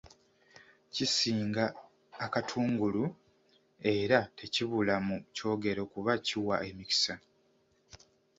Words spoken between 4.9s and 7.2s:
mu kyogero kuba kiwa emikisa.